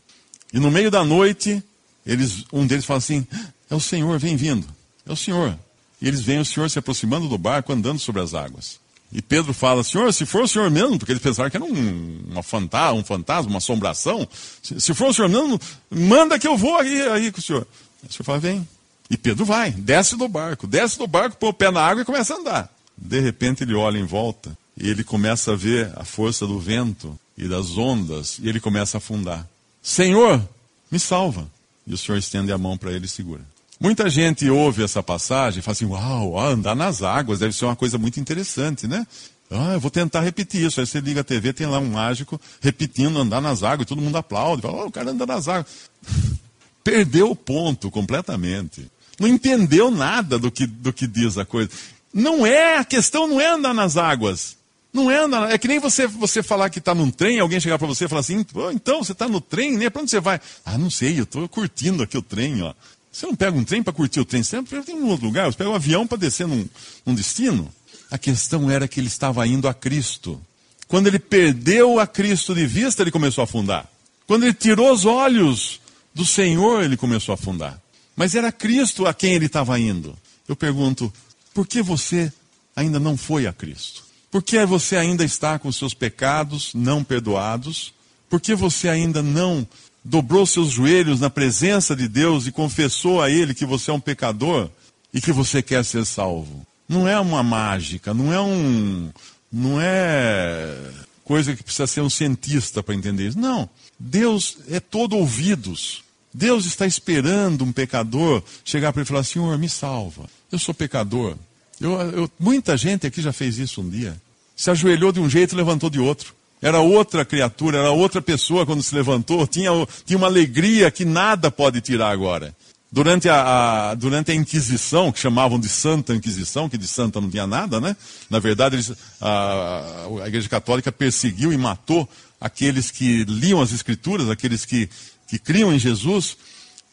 E 0.52 0.58
no 0.58 0.70
meio 0.70 0.90
da 0.90 1.04
noite, 1.04 1.62
eles, 2.06 2.44
um 2.52 2.66
deles 2.66 2.84
fala 2.84 2.98
assim: 2.98 3.26
É 3.70 3.74
o 3.74 3.80
Senhor, 3.80 4.18
vem 4.18 4.36
vindo. 4.36 4.66
É 5.06 5.12
o 5.12 5.16
Senhor. 5.16 5.58
E 6.00 6.06
eles 6.06 6.20
veem 6.20 6.40
o 6.40 6.44
Senhor 6.44 6.70
se 6.70 6.78
aproximando 6.78 7.28
do 7.28 7.36
barco, 7.36 7.72
andando 7.72 7.98
sobre 7.98 8.22
as 8.22 8.34
águas. 8.34 8.78
E 9.12 9.20
Pedro 9.20 9.52
fala: 9.52 9.82
Senhor, 9.82 10.12
se 10.12 10.24
for 10.24 10.44
o 10.44 10.48
Senhor 10.48 10.70
mesmo, 10.70 10.98
porque 10.98 11.12
eles 11.12 11.22
pensaram 11.22 11.50
que 11.50 11.56
era 11.56 11.64
um, 11.64 12.20
uma 12.30 12.42
fantasma, 12.42 13.00
um 13.00 13.04
fantasma, 13.04 13.50
uma 13.50 13.58
assombração. 13.58 14.26
Se, 14.62 14.80
se, 14.80 14.94
for 14.94 15.08
o 15.08 15.14
Senhor 15.14 15.28
mesmo, 15.28 15.60
manda 15.90 16.38
que 16.38 16.46
eu 16.46 16.56
vou 16.56 16.76
aí, 16.76 17.02
aí 17.08 17.32
com 17.32 17.38
o 17.38 17.42
Senhor. 17.42 17.66
O 18.08 18.12
Senhor 18.12 18.24
fala: 18.24 18.38
Vem. 18.38 18.66
E 19.08 19.16
Pedro 19.16 19.44
vai, 19.44 19.70
desce 19.70 20.16
do 20.16 20.26
barco, 20.26 20.66
desce 20.66 20.98
do 20.98 21.06
barco, 21.06 21.36
põe 21.36 21.50
o 21.50 21.52
pé 21.52 21.70
na 21.70 21.80
água 21.80 22.02
e 22.02 22.04
começa 22.04 22.34
a 22.34 22.38
andar. 22.38 22.74
De 22.98 23.20
repente 23.20 23.62
ele 23.62 23.74
olha 23.74 23.98
em 23.98 24.04
volta 24.04 24.56
e 24.76 24.88
ele 24.88 25.04
começa 25.04 25.52
a 25.52 25.56
ver 25.56 25.92
a 25.94 26.04
força 26.04 26.44
do 26.44 26.58
vento 26.58 27.16
e 27.36 27.48
das 27.48 27.76
ondas, 27.76 28.38
e 28.40 28.48
ele 28.48 28.60
começa 28.60 28.96
a 28.96 28.98
afundar. 28.98 29.46
Senhor, 29.82 30.42
me 30.90 30.98
salva. 30.98 31.46
E 31.86 31.94
o 31.94 31.98
Senhor 31.98 32.18
estende 32.18 32.50
a 32.50 32.58
mão 32.58 32.76
para 32.76 32.92
ele 32.92 33.06
e 33.06 33.08
segura. 33.08 33.42
Muita 33.78 34.08
gente 34.08 34.48
ouve 34.48 34.82
essa 34.82 35.02
passagem 35.02 35.60
e 35.60 35.62
fala 35.62 35.72
assim: 35.72 35.84
Uau, 35.84 36.38
andar 36.38 36.74
nas 36.74 37.02
águas 37.02 37.38
deve 37.38 37.52
ser 37.52 37.66
uma 37.66 37.76
coisa 37.76 37.98
muito 37.98 38.18
interessante, 38.18 38.86
né? 38.86 39.06
Ah, 39.50 39.74
eu 39.74 39.80
vou 39.80 39.90
tentar 39.90 40.22
repetir 40.22 40.64
isso. 40.64 40.80
Aí 40.80 40.86
você 40.86 40.98
liga 40.98 41.20
a 41.20 41.24
TV, 41.24 41.52
tem 41.52 41.66
lá 41.66 41.78
um 41.78 41.90
mágico 41.90 42.40
repetindo 42.60 43.18
andar 43.18 43.40
nas 43.40 43.62
águas, 43.62 43.82
e 43.82 43.88
todo 43.88 44.02
mundo 44.02 44.16
aplaude. 44.16 44.62
Fala, 44.62 44.84
oh, 44.84 44.86
o 44.86 44.90
cara 44.90 45.10
anda 45.10 45.26
nas 45.26 45.46
águas. 45.46 45.66
Perdeu 46.82 47.30
o 47.30 47.36
ponto 47.36 47.90
completamente. 47.90 48.90
Não 49.18 49.28
entendeu 49.28 49.90
nada 49.90 50.38
do 50.38 50.50
que, 50.50 50.66
do 50.66 50.92
que 50.92 51.06
diz 51.06 51.38
a 51.38 51.44
coisa. 51.44 51.70
Não 52.12 52.46
é, 52.46 52.78
a 52.78 52.84
questão 52.84 53.26
não 53.26 53.40
é 53.40 53.48
andar 53.48 53.74
nas 53.74 53.96
águas. 53.96 54.56
Não 54.96 55.10
é. 55.10 55.52
É 55.52 55.58
que 55.58 55.68
nem 55.68 55.78
você, 55.78 56.06
você 56.06 56.42
falar 56.42 56.70
que 56.70 56.78
está 56.78 56.94
num 56.94 57.10
trem, 57.10 57.38
alguém 57.38 57.60
chegar 57.60 57.78
para 57.78 57.86
você 57.86 58.06
e 58.06 58.08
falar 58.08 58.20
assim: 58.20 58.46
então, 58.72 59.04
você 59.04 59.12
está 59.12 59.28
no 59.28 59.42
trem, 59.42 59.76
né? 59.76 59.90
Para 59.90 60.00
onde 60.00 60.10
você 60.10 60.20
vai? 60.20 60.40
Ah, 60.64 60.78
não 60.78 60.88
sei, 60.88 61.20
eu 61.20 61.24
estou 61.24 61.46
curtindo 61.50 62.02
aqui 62.02 62.16
o 62.16 62.22
trem, 62.22 62.62
ó. 62.62 62.72
Você 63.12 63.26
não 63.26 63.36
pega 63.36 63.58
um 63.58 63.62
trem 63.62 63.82
para 63.82 63.92
curtir 63.92 64.20
o 64.20 64.24
trem, 64.24 64.42
você 64.42 64.62
tem 64.62 64.94
um 64.94 65.08
outro 65.08 65.26
lugar, 65.26 65.52
você 65.52 65.58
pega 65.58 65.68
um 65.68 65.74
avião 65.74 66.06
para 66.06 66.16
descer 66.16 66.46
num, 66.46 66.66
num 67.04 67.14
destino. 67.14 67.70
A 68.10 68.16
questão 68.16 68.70
era 68.70 68.88
que 68.88 68.98
ele 68.98 69.08
estava 69.08 69.46
indo 69.46 69.68
a 69.68 69.74
Cristo. 69.74 70.40
Quando 70.88 71.08
ele 71.08 71.18
perdeu 71.18 72.00
a 72.00 72.06
Cristo 72.06 72.54
de 72.54 72.66
vista, 72.66 73.02
ele 73.02 73.10
começou 73.10 73.42
a 73.42 73.44
afundar. 73.44 73.86
Quando 74.26 74.44
ele 74.44 74.54
tirou 74.54 74.92
os 74.92 75.04
olhos 75.04 75.78
do 76.14 76.24
Senhor, 76.24 76.82
ele 76.82 76.96
começou 76.96 77.32
a 77.32 77.34
afundar. 77.34 77.78
Mas 78.14 78.34
era 78.34 78.50
Cristo 78.50 79.06
a 79.06 79.12
quem 79.12 79.34
ele 79.34 79.46
estava 79.46 79.78
indo. 79.78 80.16
Eu 80.48 80.56
pergunto, 80.56 81.12
por 81.52 81.66
que 81.66 81.82
você 81.82 82.32
ainda 82.74 82.98
não 82.98 83.14
foi 83.16 83.46
a 83.46 83.52
Cristo? 83.52 84.05
Por 84.36 84.42
que 84.42 84.66
você 84.66 84.98
ainda 84.98 85.24
está 85.24 85.58
com 85.58 85.72
seus 85.72 85.94
pecados 85.94 86.72
não 86.74 87.02
perdoados? 87.02 87.94
Por 88.28 88.38
que 88.38 88.54
você 88.54 88.86
ainda 88.86 89.22
não 89.22 89.66
dobrou 90.04 90.44
seus 90.44 90.68
joelhos 90.72 91.20
na 91.20 91.30
presença 91.30 91.96
de 91.96 92.06
Deus 92.06 92.46
e 92.46 92.52
confessou 92.52 93.22
a 93.22 93.30
Ele 93.30 93.54
que 93.54 93.64
você 93.64 93.90
é 93.90 93.94
um 93.94 93.98
pecador 93.98 94.68
e 95.10 95.22
que 95.22 95.32
você 95.32 95.62
quer 95.62 95.82
ser 95.86 96.04
salvo? 96.04 96.66
não 96.86 97.08
é 97.08 97.18
uma 97.18 97.42
mágica, 97.42 98.12
não 98.12 98.30
é 98.30 98.38
um. 98.38 99.10
não 99.50 99.80
é 99.80 100.76
coisa 101.24 101.56
que 101.56 101.62
precisa 101.62 101.86
ser 101.86 102.02
um 102.02 102.10
cientista 102.10 102.82
para 102.82 102.94
entender 102.94 103.28
isso. 103.28 103.38
Não. 103.38 103.66
Deus 103.98 104.58
é 104.68 104.78
todo 104.78 105.16
ouvidos. 105.16 106.04
Deus 106.34 106.66
está 106.66 106.86
esperando 106.86 107.64
um 107.64 107.72
pecador 107.72 108.42
chegar 108.66 108.92
para 108.92 109.00
ele 109.00 109.06
e 109.06 109.08
falar: 109.08 109.24
Senhor, 109.24 109.56
me 109.56 109.70
salva. 109.70 110.28
Eu 110.52 110.58
sou 110.58 110.74
pecador. 110.74 111.38
Eu, 111.80 111.92
eu, 111.92 112.30
muita 112.38 112.76
gente 112.76 113.06
aqui 113.06 113.22
já 113.22 113.32
fez 113.32 113.56
isso 113.56 113.80
um 113.80 113.88
dia. 113.88 114.20
Se 114.56 114.70
ajoelhou 114.70 115.12
de 115.12 115.20
um 115.20 115.28
jeito 115.28 115.54
e 115.54 115.56
levantou 115.56 115.90
de 115.90 116.00
outro. 116.00 116.34
Era 116.62 116.80
outra 116.80 117.24
criatura, 117.24 117.78
era 117.78 117.90
outra 117.90 118.22
pessoa 118.22 118.64
quando 118.64 118.82
se 118.82 118.94
levantou. 118.94 119.46
Tinha, 119.46 119.70
tinha 120.06 120.16
uma 120.16 120.26
alegria 120.26 120.90
que 120.90 121.04
nada 121.04 121.50
pode 121.50 121.82
tirar 121.82 122.10
agora. 122.10 122.56
Durante 122.90 123.28
a, 123.28 123.90
a, 123.90 123.94
durante 123.94 124.30
a 124.30 124.34
Inquisição, 124.34 125.12
que 125.12 125.18
chamavam 125.18 125.60
de 125.60 125.68
Santa 125.68 126.14
Inquisição, 126.14 126.68
que 126.68 126.78
de 126.78 126.86
santa 126.86 127.20
não 127.20 127.28
tinha 127.28 127.46
nada, 127.46 127.80
né? 127.80 127.94
Na 128.30 128.38
verdade, 128.38 128.76
eles, 128.76 128.92
a, 129.20 130.06
a 130.22 130.28
Igreja 130.28 130.48
Católica 130.48 130.90
perseguiu 130.90 131.52
e 131.52 131.58
matou 131.58 132.08
aqueles 132.40 132.90
que 132.90 133.24
liam 133.24 133.60
as 133.60 133.72
Escrituras, 133.72 134.30
aqueles 134.30 134.64
que, 134.64 134.88
que 135.28 135.38
criam 135.38 135.74
em 135.74 135.78
Jesus, 135.78 136.38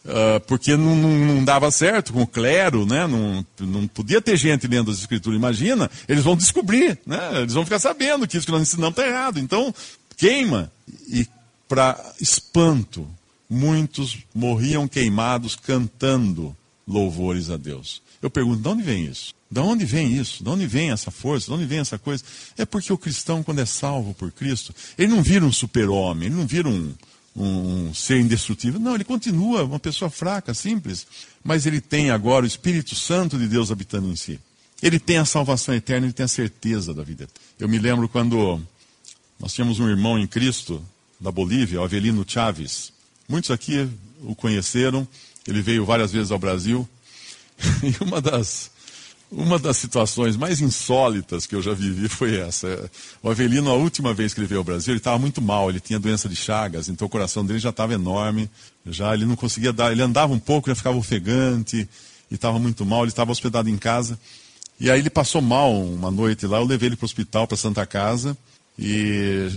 uh, 0.05 0.39
porque 0.47 0.75
não, 0.75 0.95
não, 0.95 1.09
não, 1.09 1.43
dava 1.43 1.69
certo 1.71 2.13
com 2.13 2.21
o 2.21 2.27
clero, 2.27 2.85
né? 2.85 3.07
Não, 3.07 3.45
não 3.59 3.87
podia 3.87 4.21
ter 4.21 4.37
gente 4.37 4.67
lendo 4.67 4.91
as 4.91 4.99
Escrituras. 4.99 5.37
Imagina, 5.37 5.89
eles 6.07 6.23
vão 6.23 6.35
descobrir, 6.35 6.99
né? 7.05 7.41
Eles 7.41 7.53
vão 7.53 7.63
ficar 7.63 7.79
sabendo 7.79 8.27
que 8.27 8.37
isso 8.37 8.45
que 8.45 8.51
nós 8.51 8.61
ensinamos 8.61 8.97
está 8.97 9.07
errado. 9.07 9.39
Então, 9.39 9.73
queima. 10.17 10.71
E 11.07 11.27
para 11.67 11.99
espanto 12.19 13.07
muitos 13.49 14.17
morriam 14.33 14.87
queimados 14.87 15.55
cantando 15.55 16.55
louvores 16.87 17.49
a 17.49 17.57
Deus. 17.57 18.01
Eu 18.21 18.29
pergunto, 18.29 18.61
de 18.61 18.67
onde 18.67 18.83
vem 18.83 19.05
isso? 19.05 19.33
De 19.49 19.59
onde 19.59 19.85
vem 19.85 20.13
isso? 20.13 20.43
De 20.43 20.49
onde 20.49 20.65
vem 20.65 20.91
essa 20.91 21.11
força? 21.11 21.47
De 21.47 21.53
onde 21.53 21.65
vem 21.65 21.79
essa 21.79 21.99
coisa? 21.99 22.23
É 22.57 22.65
porque 22.65 22.91
o 22.91 22.97
cristão, 22.97 23.43
quando 23.43 23.59
é 23.59 23.65
salvo 23.65 24.13
por 24.13 24.31
Cristo, 24.31 24.73
ele 24.97 25.13
não 25.13 25.21
vira 25.21 25.45
um 25.45 25.51
super-homem, 25.51 26.27
ele 26.27 26.35
não 26.35 26.47
vira 26.47 26.67
um, 26.67 26.93
um 27.35 27.93
ser 27.93 28.19
indestrutível. 28.19 28.79
Não, 28.79 28.95
ele 28.95 29.03
continua 29.03 29.63
uma 29.63 29.79
pessoa 29.79 30.09
fraca, 30.09 30.53
simples. 30.53 31.07
Mas 31.43 31.65
ele 31.65 31.81
tem 31.81 32.11
agora 32.11 32.45
o 32.45 32.47
Espírito 32.47 32.95
Santo 32.95 33.37
de 33.37 33.47
Deus 33.47 33.71
habitando 33.71 34.09
em 34.09 34.15
si. 34.15 34.39
Ele 34.81 34.99
tem 34.99 35.17
a 35.17 35.25
salvação 35.25 35.73
eterna, 35.73 36.05
ele 36.05 36.13
tem 36.13 36.25
a 36.25 36.27
certeza 36.27 36.93
da 36.93 37.03
vida. 37.03 37.27
Eu 37.59 37.69
me 37.69 37.79
lembro 37.79 38.07
quando 38.09 38.61
nós 39.39 39.53
tínhamos 39.53 39.79
um 39.79 39.89
irmão 39.89 40.19
em 40.19 40.27
Cristo, 40.27 40.83
da 41.19 41.31
Bolívia, 41.31 41.79
o 41.79 41.83
Avelino 41.83 42.25
Chaves. 42.27 42.91
Muitos 43.27 43.49
aqui 43.49 43.89
o 44.21 44.35
conheceram, 44.35 45.07
ele 45.47 45.61
veio 45.61 45.85
várias 45.85 46.11
vezes 46.11 46.31
ao 46.31 46.39
Brasil. 46.39 46.87
E 47.83 48.03
uma 48.03 48.19
das, 48.19 48.71
uma 49.35 49.57
das 49.57 49.77
situações 49.77 50.37
mais 50.37 50.61
insólitas 50.61 51.45
que 51.45 51.55
eu 51.55 51.61
já 51.61 51.73
vivi 51.73 52.07
foi 52.07 52.37
essa. 52.37 52.89
O 53.21 53.29
Avelino, 53.29 53.69
a 53.69 53.73
última 53.73 54.13
vez 54.13 54.33
que 54.33 54.39
ele 54.39 54.47
veio 54.47 54.59
ao 54.59 54.63
Brasil, 54.63 54.93
ele 54.93 54.99
estava 54.99 55.17
muito 55.17 55.41
mal, 55.41 55.69
ele 55.69 55.79
tinha 55.79 55.99
doença 55.99 56.29
de 56.29 56.35
Chagas, 56.35 56.87
então 56.87 57.07
o 57.07 57.09
coração 57.09 57.45
dele 57.45 57.59
já 57.59 57.69
estava 57.69 57.93
enorme, 57.93 58.49
já 58.85 59.13
ele 59.13 59.25
não 59.25 59.35
conseguia 59.35 59.73
dar, 59.73 59.91
ele 59.91 60.01
andava 60.01 60.33
um 60.33 60.39
pouco, 60.39 60.69
já 60.69 60.75
ficava 60.75 60.97
ofegante, 60.97 61.87
e 62.29 62.35
estava 62.35 62.59
muito 62.59 62.85
mal, 62.85 63.01
ele 63.01 63.09
estava 63.09 63.31
hospedado 63.31 63.69
em 63.69 63.77
casa. 63.77 64.19
E 64.79 64.89
aí 64.89 64.99
ele 64.99 65.09
passou 65.09 65.41
mal 65.41 65.73
uma 65.81 66.11
noite 66.11 66.45
lá, 66.45 66.57
eu 66.57 66.65
levei 66.65 66.89
ele 66.89 66.95
para 66.95 67.05
o 67.05 67.07
hospital, 67.07 67.47
para 67.47 67.57
Santa 67.57 67.85
Casa, 67.85 68.37
e 68.77 69.49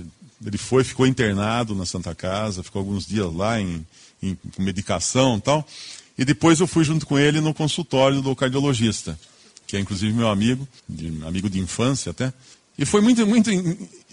ele 0.45 0.59
foi, 0.59 0.85
ficou 0.85 1.07
internado 1.07 1.75
na 1.75 1.87
Santa 1.87 2.15
Casa, 2.15 2.63
ficou 2.63 2.81
alguns 2.81 3.07
dias 3.07 3.33
lá 3.33 3.61
em, 3.61 3.85
em 4.23 4.35
com 4.55 4.63
medicação 4.63 5.37
e 5.37 5.41
tal. 5.41 5.67
E 6.19 6.25
depois 6.25 6.61
eu 6.61 6.67
fui 6.67 6.85
junto 6.85 7.07
com 7.07 7.19
ele 7.19 7.41
no 7.41 7.53
consultório 7.53 8.23
do 8.23 8.35
cardiologista, 8.35 9.19
que 9.67 9.77
é 9.77 9.81
inclusive 9.81 10.13
meu 10.13 10.29
amigo, 10.29 10.67
de, 10.89 11.09
amigo 11.25 11.51
de 11.51 11.59
infância 11.59 12.11
até. 12.11 12.33
E 12.79 12.85
foi 12.85 13.01
muito, 13.01 13.27
muito 13.27 13.51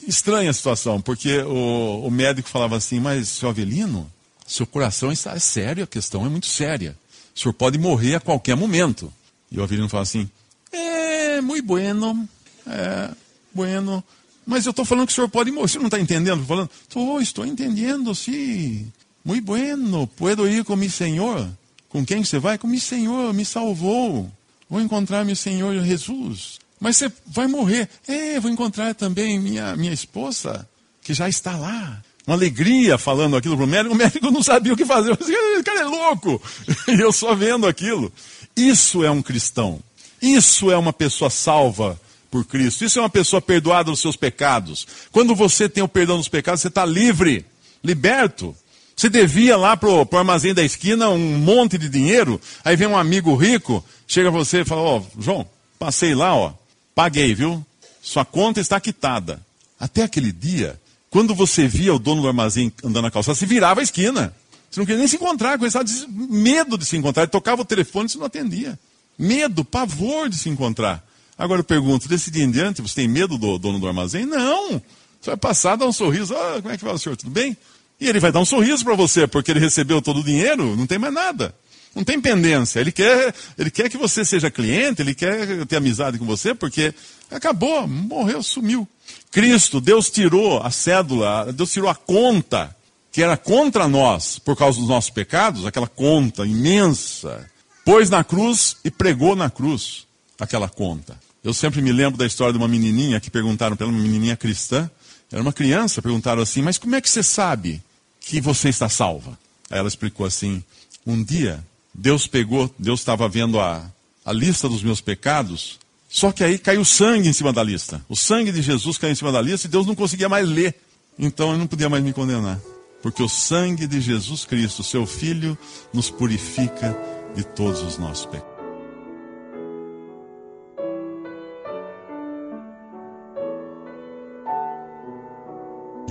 estranha 0.08 0.50
a 0.50 0.54
situação, 0.54 1.02
porque 1.02 1.40
o, 1.40 2.08
o 2.08 2.12
médico 2.12 2.50
falava 2.50 2.78
assim, 2.78 3.00
mas 3.00 3.28
seu 3.30 3.50
Avelino, 3.50 4.10
seu 4.48 4.66
coração 4.66 5.12
está 5.12 5.34
é 5.34 5.40
sério, 5.40 5.84
a 5.84 5.88
questão 5.88 6.26
é 6.26 6.30
muito 6.30 6.48
séria. 6.48 6.96
O 7.36 7.40
senhor 7.40 7.54
pode 7.54 7.78
morrer 7.78 8.16
a 8.16 8.20
qualquer 8.20 8.56
momento. 8.56 9.12
E 9.52 9.60
o 9.60 9.64
Avelino 9.64 9.90
fala 9.90 10.04
assim, 10.04 10.30
é, 10.72 11.42
muito 11.42 11.66
bueno, 11.66 12.28
é, 12.68 13.10
bueno, 13.54 14.04
mas 14.46 14.66
eu 14.66 14.72
estou 14.72 14.86
falando 14.86 15.08
que 15.08 15.14
o 15.14 15.16
senhor 15.16 15.30
pode 15.30 15.52
morrer. 15.52 15.68
Você 15.68 15.80
não 15.80 15.86
está 15.86 16.00
entendendo? 16.00 16.46
Falando, 16.46 16.70
estou, 16.82 17.22
estou 17.22 17.46
entendendo, 17.46 18.14
sim. 18.14 18.92
Muito 19.24 19.46
bueno, 19.46 20.06
puedo 20.06 20.48
ir 20.48 20.64
com 20.66 20.76
meu 20.76 20.90
Senhor. 20.90 21.50
Com 21.88 22.06
quem 22.06 22.24
você 22.24 22.40
vai? 22.40 22.58
Com 22.58 22.68
meu 22.68 22.80
Senhor, 22.80 23.34
me 23.34 23.46
salvou. 23.46 24.30
Vou 24.74 24.82
encontrar 24.82 25.24
meu 25.24 25.36
Senhor 25.36 25.86
Jesus. 25.86 26.58
Mas 26.80 26.98
você 26.98 27.12
vai 27.28 27.46
morrer. 27.46 27.88
É, 28.08 28.40
vou 28.40 28.50
encontrar 28.50 28.96
também 28.96 29.40
minha, 29.40 29.76
minha 29.76 29.94
esposa, 29.94 30.68
que 31.04 31.14
já 31.14 31.30
está 31.30 31.56
lá. 31.56 32.02
Uma 32.26 32.36
alegria 32.36 32.98
falando 32.98 33.38
aquilo 33.38 33.56
para 33.56 33.66
o 33.66 33.68
médico. 33.68 33.94
O 33.94 33.96
médico 33.96 34.32
não 34.32 34.42
sabia 34.42 34.74
o 34.74 34.76
que 34.76 34.84
fazer. 34.84 35.16
Esse 35.22 35.64
cara 35.64 35.82
é 35.82 35.84
louco. 35.84 36.42
E 36.90 37.00
eu 37.00 37.14
só 37.14 37.36
vendo 37.36 37.68
aquilo. 37.68 38.12
Isso 38.58 39.04
é 39.04 39.12
um 39.12 39.22
cristão. 39.22 39.80
Isso 40.20 40.72
é 40.72 40.76
uma 40.76 40.92
pessoa 40.92 41.30
salva 41.30 42.02
por 42.32 42.44
Cristo. 42.44 42.84
Isso 42.84 42.98
é 42.98 43.02
uma 43.04 43.12
pessoa 43.12 43.40
perdoada 43.40 43.92
dos 43.92 44.02
seus 44.02 44.16
pecados. 44.16 44.88
Quando 45.12 45.36
você 45.36 45.70
tem 45.70 45.84
o 45.84 45.88
perdão 45.88 46.18
dos 46.18 46.28
pecados, 46.28 46.62
você 46.62 46.68
está 46.68 46.84
livre, 46.84 47.46
liberto. 47.84 48.56
Você 48.96 49.10
devia 49.10 49.58
lá 49.58 49.76
para 49.76 49.90
o 49.90 50.08
armazém 50.18 50.54
da 50.54 50.64
esquina 50.64 51.10
um 51.10 51.38
monte 51.38 51.78
de 51.78 51.90
dinheiro, 51.90 52.40
aí 52.64 52.76
vem 52.76 52.88
um 52.88 52.98
amigo 52.98 53.36
rico, 53.36 53.84
chega 54.08 54.30
você 54.30 54.62
e 54.62 54.66
fala, 54.66 54.82
ó, 54.82 55.00
oh, 55.00 55.22
João, 55.22 55.48
passei 55.80 56.14
lá, 56.14 56.36
ó, 56.36 56.54
paguei, 56.94 57.34
viu? 57.34 57.66
Sua 58.02 58.24
conta 58.24 58.60
está 58.60 58.80
quitada. 58.80 59.42
Até 59.80 60.04
aquele 60.04 60.32
dia, 60.32 60.80
quando 61.10 61.34
você 61.36 61.68
via 61.68 61.94
o 61.94 62.00
dono 62.00 62.22
do 62.22 62.28
armazém 62.28 62.72
andando 62.84 63.04
na 63.04 63.12
calçada, 63.12 63.36
você 63.36 63.46
virava 63.46 63.80
a 63.80 63.84
esquina. 63.84 64.34
Você 64.70 64.80
não 64.80 64.86
queria 64.86 65.00
nem 65.00 65.08
se 65.08 65.16
encontrar, 65.18 65.58
começava 65.58 65.86
medo 66.08 66.78
de 66.78 66.86
se 66.86 66.98
encontrar. 66.98 67.24
Ele 67.24 67.32
tocava 67.32 67.62
o 67.62 67.66
telefone 67.66 68.08
e 68.08 68.10
você 68.10 68.18
não 68.18 68.26
atendia. 68.26 68.80
Medo, 69.18 69.64
pavor 69.64 70.28
de 70.30 70.38
se 70.38 70.50
encontrar. 70.50 71.06
Agora 71.38 71.60
eu 71.60 71.64
pergunto, 71.64 72.08
desse 72.08 72.32
dia 72.32 72.44
em 72.44 72.50
diante, 72.50 72.82
você 72.82 72.96
tem 72.96 73.08
medo 73.08 73.38
do 73.38 73.60
dono 73.60 73.80
do 73.80 73.88
armazém? 73.88 74.26
Não. 74.26 74.82
Você 75.22 75.30
vai 75.30 75.38
passar, 75.38 75.76
dar 75.76 75.86
um 75.86 75.94
sorriso. 75.94 76.36
Ah, 76.36 76.60
como 76.62 76.74
é 76.74 76.78
que 76.78 76.84
vai 76.84 76.94
o 76.94 76.98
senhor? 76.98 77.16
Tudo 77.16 77.32
bem? 77.32 77.56
E 78.04 78.10
ele 78.10 78.20
vai 78.20 78.34
dar 78.34 78.42
um 78.42 78.46
sorriso 78.46 78.84
para 78.84 78.96
você, 78.96 79.26
porque 79.26 79.50
ele 79.50 79.62
recebeu 79.62 80.02
todo 80.02 80.20
o 80.20 80.24
dinheiro, 80.26 80.76
não 80.76 80.86
tem 80.86 81.00
mais 81.00 81.14
nada. 81.14 81.56
Não 81.96 82.04
tem 82.04 82.20
pendência. 82.20 82.82
Ele 82.82 82.92
quer, 82.92 83.34
ele 83.58 83.72
quer 83.72 83.90
que 83.90 83.96
você 83.96 84.26
seja 84.26 84.52
cliente, 84.52 85.02
ele 85.02 85.16
quer 85.16 85.66
ter 85.66 85.78
amizade 85.78 86.18
com 86.18 86.26
você, 86.26 86.54
porque 86.54 86.94
acabou, 87.32 87.88
morreu, 87.88 88.44
sumiu. 88.44 88.86
Cristo, 89.32 89.80
Deus 89.80 90.10
tirou 90.10 90.62
a 90.62 90.70
cédula, 90.70 91.54
Deus 91.54 91.72
tirou 91.72 91.90
a 91.90 91.96
conta 91.96 92.76
que 93.10 93.24
era 93.24 93.38
contra 93.38 93.88
nós 93.88 94.38
por 94.38 94.58
causa 94.58 94.78
dos 94.80 94.90
nossos 94.90 95.10
pecados, 95.10 95.66
aquela 95.66 95.88
conta 95.88 96.46
imensa, 96.46 97.50
pôs 97.86 98.10
na 98.10 98.22
cruz 98.22 98.76
e 98.84 98.92
pregou 98.92 99.34
na 99.34 99.50
cruz 99.50 100.06
aquela 100.38 100.68
conta. 100.68 101.18
Eu 101.42 101.54
sempre 101.54 101.82
me 101.82 101.94
lembro 101.94 102.18
da 102.18 102.26
história 102.26 102.52
de 102.52 102.58
uma 102.58 102.68
menininha 102.68 103.22
que 103.22 103.32
perguntaram 103.32 103.78
para 103.78 103.86
ela, 103.86 103.96
uma 103.96 104.04
menininha 104.04 104.36
cristã, 104.36 104.92
era 105.32 105.42
uma 105.42 105.54
criança, 105.54 106.02
perguntaram 106.02 106.42
assim: 106.42 106.62
Mas 106.62 106.78
como 106.78 106.96
é 106.96 107.02
que 107.02 107.10
você 107.10 107.24
sabe 107.24 107.82
que 108.24 108.42
você 108.42 108.70
está 108.70 108.90
salva? 108.90 109.38
Aí 109.70 109.78
ela 109.78 109.88
explicou 109.88 110.26
assim: 110.26 110.64
Um 111.06 111.24
dia 111.24 111.64
Deus 111.94 112.26
pegou, 112.26 112.74
Deus 112.80 113.02
estava 113.02 113.30
vendo 113.30 113.60
a, 113.60 113.86
a 114.26 114.34
lista 114.34 114.68
dos 114.68 114.82
meus 114.82 115.00
pecados, 115.00 115.78
só 116.10 116.32
que 116.32 116.44
aí 116.44 116.58
caiu 116.58 116.84
sangue 116.84 117.30
em 117.30 117.34
cima 117.34 117.54
da 117.54 117.64
lista. 117.64 118.04
O 118.10 118.16
sangue 118.16 118.52
de 118.52 118.62
Jesus 118.62 118.98
caiu 118.98 119.12
em 119.12 119.16
cima 119.16 119.32
da 119.32 119.42
lista 119.42 119.68
e 119.68 119.70
Deus 119.70 119.86
não 119.86 119.96
conseguia 119.96 120.28
mais 120.28 120.48
ler. 120.48 120.76
Então 121.18 121.50
ele 121.50 121.60
não 121.60 121.68
podia 121.68 121.90
mais 121.90 122.04
me 122.04 122.14
condenar. 122.14 122.60
Porque 123.02 123.22
o 123.22 123.30
sangue 123.30 123.86
de 123.86 124.00
Jesus 124.02 124.46
Cristo, 124.46 124.84
seu 124.84 125.06
Filho, 125.06 125.58
nos 125.94 126.10
purifica 126.10 126.98
de 127.36 127.44
todos 127.44 127.82
os 127.82 127.98
nossos 127.98 128.26
pecados. 128.26 128.53